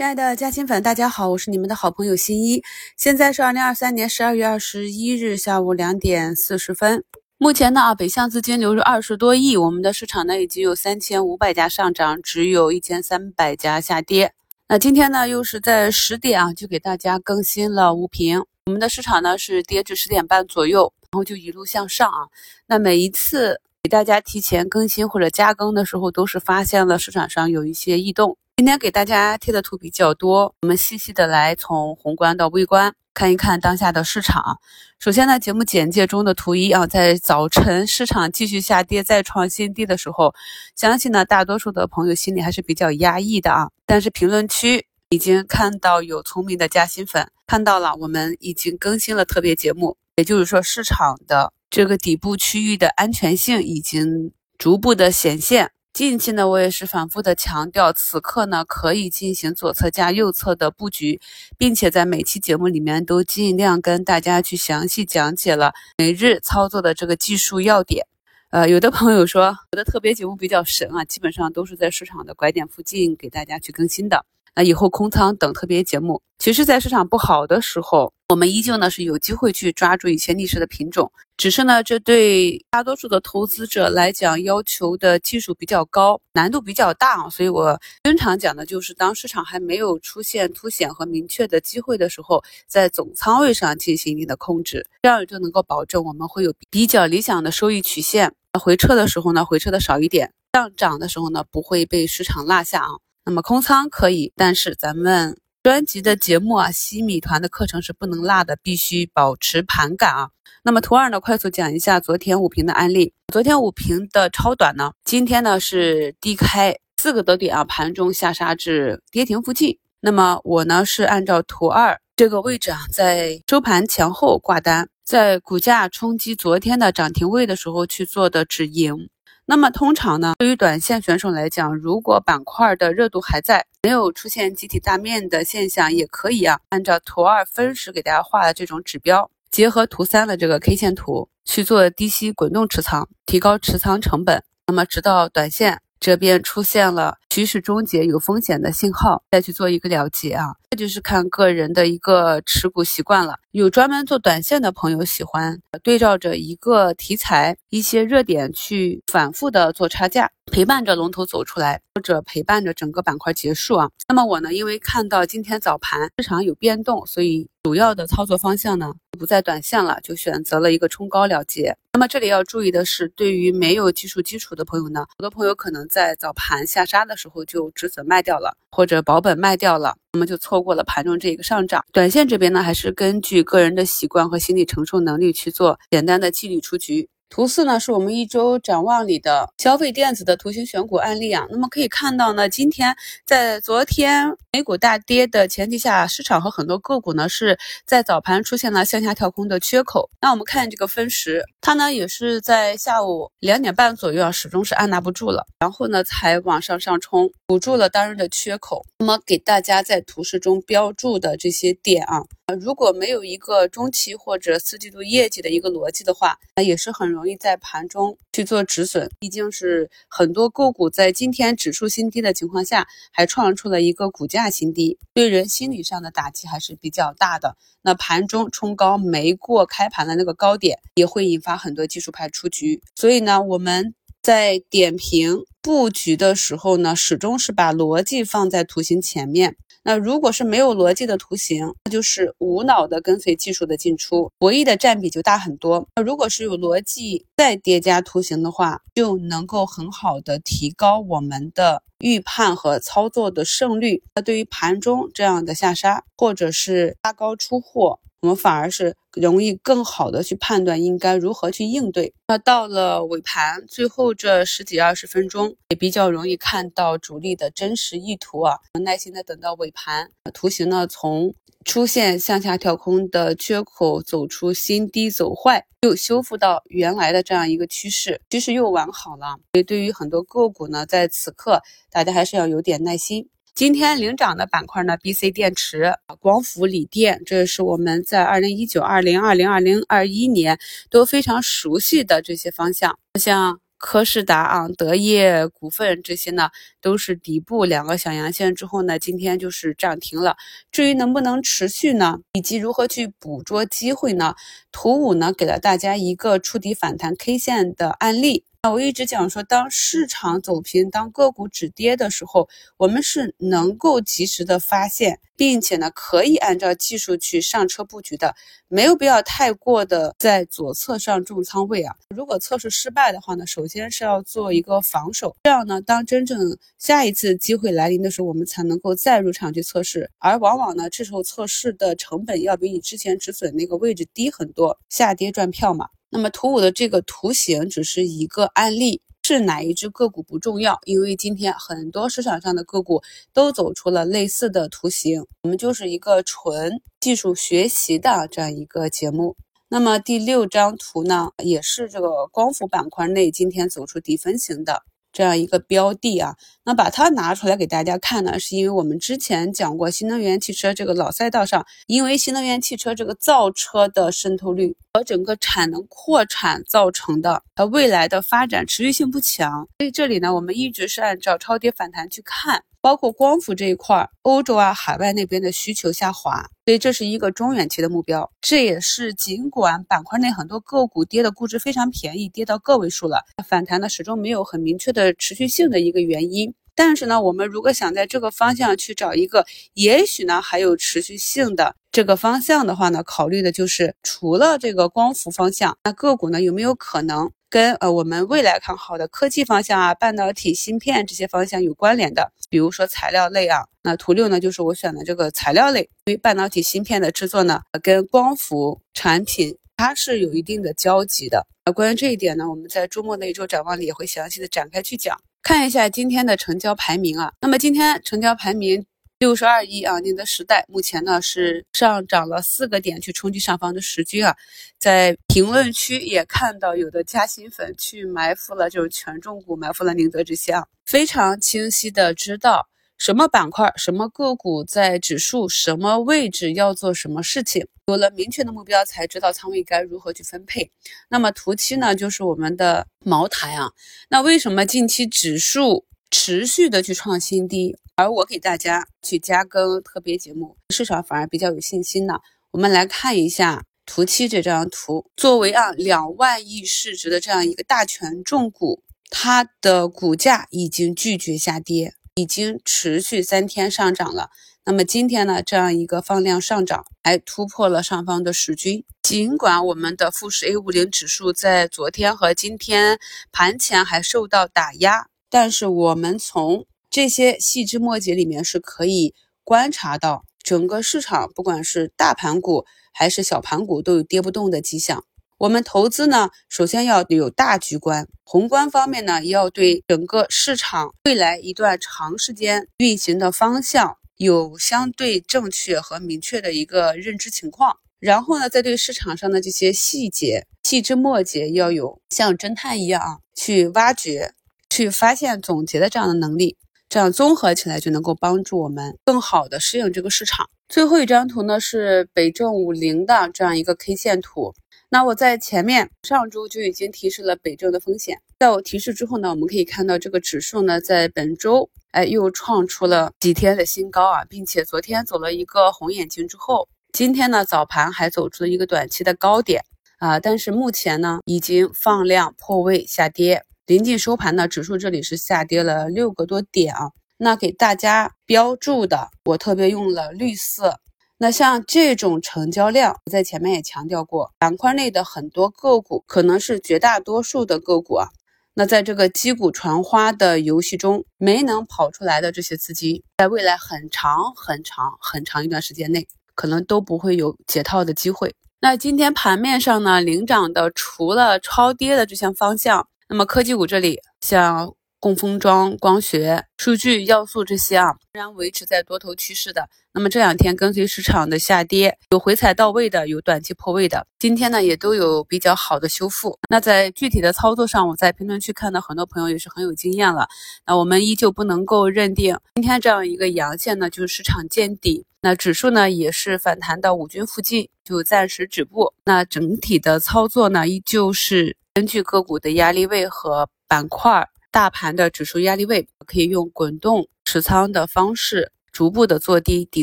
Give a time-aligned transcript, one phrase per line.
[0.00, 2.62] 亲爱的嘉兴粉，大家好，我是你们的好朋友新一。
[2.96, 7.04] 现在是二零二三年十二月二十一日下午两点四十分。
[7.36, 14.32] 目前呢，啊，北向资金流入二十多亿，我们的市场呢已经有三千五百家上涨，只有一千三百家下跌。
[14.68, 18.42] 那今天呢，又是在十点啊，就给大家更新了午评。
[18.64, 22.24] 我们的市场呢是跌至十点半左右，然后就一路向上啊。
[22.66, 28.38] 那每一次给大家提前更新或者加更的时候，都是发现了市场上有一些异动。
[28.60, 34.60] 今天给大家贴的图比较多，我们细细的来从宏观到微观看一看当下的市场。
[34.98, 40.34] 首先呢，节目简介中的图一啊，在早晨市场继续下跌再创新低的时候，
[40.76, 43.70] 相信呢大多数的朋友心里还是比较压抑的啊。
[43.86, 55.70] 但是评论区已经看到有聪明的加薪粉看到了，我们已经更新了特别节目，也就是说市场的这个底部区域的安全性已经逐步的显现。
[56.00, 61.20] 近期呢，我也是反复的强调，此刻呢可以进行左侧加右侧的布局，
[61.58, 68.06] 并且在每期节目里面都尽量跟大家去详细讲解了每日操作的这个技术要点。
[68.48, 74.24] 呃，有的朋友说我的特别节目比较神啊，基本上都是在市场的拐点附近给大家去更新的。
[74.54, 78.12] 那以后空仓等特别节目，其实，在市场不好的时候。
[78.30, 98.32] 我们依旧呢是有机会去抓住一些逆势的品种，只是呢这对大多数的投资者来讲要求的技术比较高，难度比较大，所以我经常讲的就是当市场还没有出现凸显和明确的机会的时候，在总仓位上进行一定的控制，这样就能够保证我们会有比较理想的收益曲线。
[98.60, 103.09] 回撤的时候呢，回撤的少一点；上涨的时候呢，不会被市场落下啊。
[103.24, 105.36] 那么空仓可以，但是咱们。
[105.62, 110.30] 专辑的节目啊，西米团的课程是不能落的，必须保持盘感啊。
[110.64, 113.12] 那么图二呢，快速讲一下昨天五评的案例。
[113.30, 119.78] 昨天五评的超短呢，今天呢是低开四个多点啊，盘中下杀至跌停附近。
[120.00, 129.10] 那么我呢是按照图二这个位置啊，在收盘前后挂单，在股价冲击昨天的涨停位的时候去做的止盈。
[129.50, 144.40] 那么通常呢，对于短线选手来讲，如果板块的热度还在，没有出现集体大面的现象，也可以啊，按照图二分时给大家画的这种指标，结合图三的这个 K 线图去做低吸滚动持仓，提高持仓成本。
[144.68, 150.48] 那么直到短线这边出现了趋势终结有风险的信号，再去做一个了结啊。
[150.70, 153.36] 这就是看个人的一个持股习惯了。
[153.52, 163.88] 有专门做短线的朋友喜欢对照着一个题材、一些热点去反复的做差价，陪伴着龙头走出来，或者陪伴着整个板块结束啊。
[164.08, 171.76] 那么我呢，因为看到今天早盘市场有变动，所以主要的操作方向呢不在短线了，就选择了一个冲高了结。
[171.92, 179.94] 那么这里要注意的是，对于没有技术基础的朋友呢，很多朋友可能在早盘下杀的时候就止损卖掉了，或者保本卖掉了。
[180.14, 181.84] 那么就错过了盘中这一个上涨。
[181.92, 187.10] 短线这边呢，还是根据个人的习惯和心理承受能力去做简单的纪律出局。
[187.30, 191.46] 图四呢，是我们一周展望里的消费电子的图形选股案例啊。
[191.48, 200.10] 那么可以看到呢，今天在昨天美股大跌的前提下，市场和很多个股呢是在早盘出现了向下跳空的缺口。
[200.20, 208.84] 那我们看这个分时，它呢也是在下午两点半左右啊，始终是按捺不住了，然后呢才往上上冲，补住了当日的缺口。
[208.98, 212.24] 那么给大家在图示中标注的这些点啊。
[212.60, 219.10] 如果没有一个中期或者四季度业绩的一个逻辑的话，那也是很容容易在盘中去做止损。
[219.18, 227.58] 毕竟是很多个股在今天指数新低的情况下，还创出了一个股价新低，对人心理上的打击还是比较大的。
[227.82, 232.82] 那盘中冲高没过开盘的那个高点，也会引发很多技术派出局。
[232.94, 239.56] 所以呢，我们在点评布局的时候呢，始终是把逻辑放在图形前面。
[239.82, 245.88] 那如果是没有逻辑的图形，那就是无脑的跟随技术的进出，博弈的占比就大很多。
[245.96, 254.02] 那如果是有逻辑再叠加图形的话，就能够很好的提高我们的预判和操作的胜率。
[254.14, 258.00] 那对于盘中这样的下杀或者是拉高出货。
[258.22, 262.12] 我们反而是容易更好的去判断应该如何去应对。
[262.28, 268.58] 那到了尾盘最后这十几二十分钟，也比较容易看到主力的真实意图啊。
[268.84, 271.34] 耐心的等到尾盘，图形呢从
[271.64, 279.36] 出现向下跳空的缺口，走出新低走坏，又修复到原来的这样一个趋势，趋势又完好了。
[279.52, 283.28] 所以对于很多个股呢，在此刻大家还是要有点耐心。
[283.54, 290.58] 今天领涨的板块呢，B C 电池、光伏锂电，这是我们在二零一九、二零二零、二零二一年
[290.88, 296.48] 都非常熟悉的这些方向，像科士达啊、德业股份这些呢，
[296.80, 300.36] 都是底部两个小阳线之后呢，今天就是涨停了。
[300.72, 304.34] 至于能不能持续呢，以及如何去捕捉机会呢？
[304.72, 308.44] 图五呢，给了大家一个触底反弹 K 线的案例。
[308.62, 312.46] 那我一直讲说，当市场走平，当个股止跌的时候，
[312.76, 318.36] 我们是能够及时的发现，并且呢，可以按照技术去上车布局的，
[318.68, 321.96] 没有必要太过的在左侧上重仓位啊。
[322.14, 330.10] 如果测试失败的话呢，首先是要做一个防守，这样呢，当真正下一次机会来临的时候，我们才能够再入场去测试。
[330.18, 335.88] 而往往呢，这时候测试的成本要比你之前止损那个位置低很多，下跌赚票嘛。
[336.10, 343.02] 那么图五的这个图形只是一个案例，是哪一只个股不重要，因为今天很多市场上的个股
[343.32, 349.36] 都走出了类似的图形，我们就是一个纯技术学习的这样一个节目。
[349.68, 354.82] 那么第六张图呢，也是这个光伏板块内今天走出底分型的。
[355.12, 372.64] 这样一个标的啊，那把它拿出来给大家看呢，是因为我们之前讲过新能源汽车这个老赛道上，因为新能源汽车这个造车的渗透率和整个产能扩产造成的，它未来的发展持续性不强，所以这里呢，我们一直是按照超跌反弹去看。
[372.82, 378.32] 包括光伏这一块，欧洲啊、海外那边的需求下滑，所以这是一个中远期的目标。
[378.40, 386.54] 这也是尽管板块内很多个股跌的估值非常便宜，跌到个位数了，反弹呢始终没有很明确的持续性的一个原因。
[386.74, 389.44] 但是呢，我们如果想在这个方向去找一个
[389.74, 397.30] 也许呢还有持续性的这个方向的话呢，考虑的就是除了这个光伏方向，那个股呢有没有可能？
[397.48, 403.66] 跟呃我们未来看好的科技方向啊、半导体芯片这些方向有关联的，比如说材料类啊。
[403.82, 411.44] 那图六呢，就是我选的这个材料类，因为半导体芯片的制作呢，跟光伏产品它是有一定的交集的。
[411.64, 415.18] 呃，关于这一点呢，我们在周末的一周展望里也会详细的展开去讲。
[415.42, 418.86] 看一下今天的成交排名啊，那么今天成交排名。
[419.20, 424.34] 六十二亿啊，宁德时代目前呢是上涨了四个点，去冲击上方的十均啊。
[424.78, 440.70] 在评论区也看到有的加薪粉去埋伏了就是权重股，埋伏了宁德这些啊，非常清晰的知道什么板块、什么个股在指数什么位置要做什么事情，有了明确的目标，才知道仓位该如何去分配。
[441.10, 443.70] 那么图七呢，就是我们的茅台啊。
[444.08, 447.76] 那为什么近期指数持续的去创新低？
[447.94, 452.14] 而我给大家去加更特别节目，市场反而比较有信心呢。
[452.50, 464.30] 我们来看一下图七这张图，作为啊两万亿市值的这样一个大权重股，它的股价已经拒绝下跌，已经持续三天上涨了。
[464.64, 468.84] 那么今天呢，这样一个放量上涨，还突破了上方的十均。
[469.02, 472.98] 尽管我们的富时 A 五零指数在昨天和今天
[473.32, 485.04] 盘前还受到打压，但是我们从这些细枝末节里面是可以观察到，整个市场不管是大盘股还是小盘股都有跌不动的迹象。
[485.38, 497.78] 我们投资呢，首先要有大局观，宏观方面呢，要对整个市场未来一段长时间运行的方向有相对正确和明确的一个认知情况。
[497.98, 504.34] 然后呢，再对市场上的这些细节、细枝末节要有像侦探一样啊，去挖掘、
[504.70, 506.56] 去发现、总结的这样的能力。
[506.88, 510.50] 这样综合起来就能够帮助我们更好的适应这个市场。
[510.68, 514.54] 最后一张图呢是北证五零的这样一个 K 线图。
[514.88, 529.62] 那我在前面上周就已经提示了北证的风险，在我提示之后呢，我们可以看到这个指数呢在本周哎又创出了几天的新高啊，并且昨天走了一个红眼睛之后，今天呢早盘还走出了一个短期的高点
[529.98, 533.44] 啊，但是目前呢已经放量破位下跌。
[533.70, 536.90] 临近收盘呢，指数这里是下跌了六个多点啊。
[537.18, 540.80] 那给大家标注的，我特别用了绿色。
[541.18, 548.08] 那像这种成交量，我在前面也强调过，板块内的很多个股，可能是绝大多数的个股啊。
[548.54, 558.34] 那在这个击鼓传花的游戏中，没能跑出来的这些资金，在未来很长很长很长一段时间内，可能都不会有解套的机会。
[558.60, 562.88] 那今天盘面上呢，领涨的除了超跌的这项方向。
[563.10, 569.68] 那么科技股这里，像供封装、光学、数据要素这些啊，仍然维持在多头趋势的。
[569.92, 576.38] 那么这两天跟随市场的下跌，有回踩到位的，有短期破位的，今天呢也都有比较好的修复。
[576.48, 580.28] 那在具体的操作上，我在评论区看到很多朋友也是很有经验了。
[580.64, 585.04] 那我们依旧不能够认定今天这样一个阳线呢，就是市场见底。
[585.20, 588.94] 那指数呢也是反弹到五均附近，就暂时止步。
[589.04, 591.56] 那整体的操作呢，依旧是。
[591.80, 599.82] 根据个股的压力位和板块、大盘的指数压力位，可以用滚动持仓的方式，逐步的做低底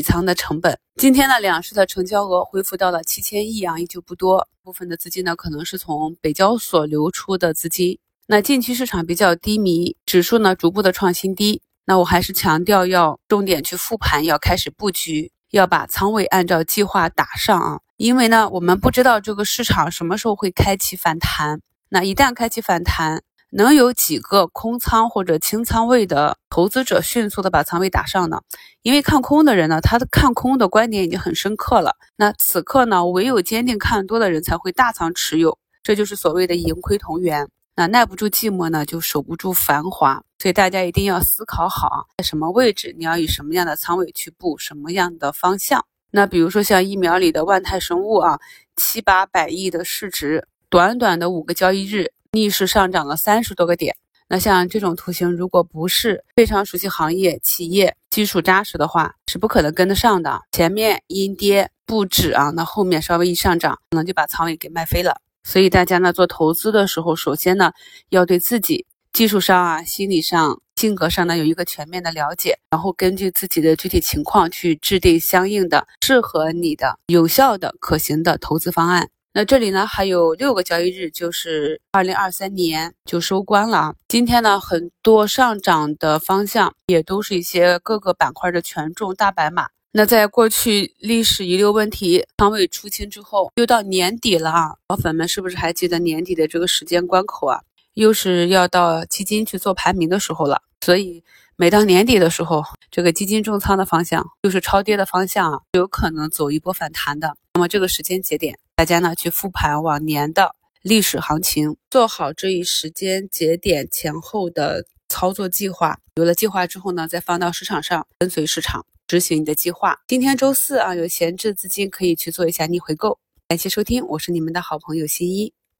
[0.00, 0.78] 仓的成本。
[0.94, 4.46] 今天呢，两市的成交额恢复到了七千亿啊，依旧不多。
[4.62, 7.98] 部分的资金呢，可能是从北交所流出的资金。
[8.28, 11.62] 那近期市场比较低迷，指数呢逐步的创新低。
[11.84, 17.80] 那我还是强调要重点去复盘，要开始布局，要把仓位按照计划打上啊。
[17.96, 21.60] 因为呢，我们不知道这个市场什么时候会开启反弹。
[21.88, 28.42] 那一旦开启反弹，能有几个空仓或者清仓位的投资者迅速的把仓位打上呢？
[28.82, 31.96] 因为看空的人呢，他的看空的观点已经很深刻了。
[32.16, 37.48] 那此刻呢，唯有坚定看多的人才会大仓持有，这就是所谓的盈亏同源。
[37.74, 40.22] 那耐不住寂寞呢，就守不住繁华。
[40.38, 45.84] 所以大家一定要思考好，在什么位置，你要以什么样的仓位去布什么样的方向。
[46.10, 48.38] 那比如说像疫苗里的万泰生物啊，
[48.76, 53.96] 七八百亿的市值，短短的五个交易日，逆势上涨了三十多个点。
[54.28, 60.42] 那像这种图形，如果不是非常熟悉行业、企业基础扎实的话，是不可能跟得上的。
[60.52, 65.22] 前面阴跌不止啊，那后面稍微一上涨，可能就把仓位给卖飞了。
[65.42, 67.72] 所以大家呢做投资的时候，首先呢
[68.10, 68.84] 要对自己
[69.14, 79.08] 技术上啊、心理上、性格上呢有一个全面的了解，然后根据自己的具体情况去制定相应的适合你的、有效的、可行的投资方案。
[79.32, 83.94] 那这里呢还有六个交易日，就是二零二三年就收官了啊。
[84.08, 89.68] 今天呢很多上涨的方向也都是一些各个板块的权重大白马。
[89.92, 97.60] 那在过去历史遗留问题仓位出清之后，又到年底了啊，老粉们是不是还记得年底的这个时间关口啊？
[97.94, 100.62] 又是要到基金去做排名的时候了。
[100.84, 101.24] 所以
[101.56, 107.34] 每到年底的时候，这个基金重仓的方向就是超跌的方向啊，有可能走一波反弹的。
[107.54, 115.98] 那么这个时间节点，大家呢去复盘往年的历史行情，做好这一时间节点前后的操作计划。
[116.14, 118.86] 有了计划之后呢，再放到市场上，跟随市场。
[119.08, 119.98] 执行你的计划。
[120.06, 123.18] 今天周四啊，有闲置资金可以去做一下逆回购。
[123.48, 125.52] 感谢收听，我是你们的好朋友新一。